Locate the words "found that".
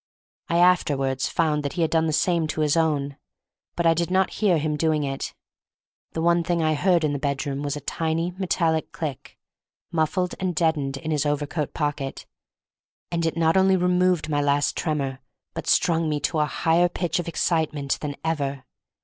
1.29-1.73